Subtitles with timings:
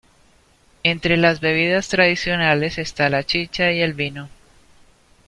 [0.81, 4.29] Entre las bebidas tradicionales está la chicha y el vino.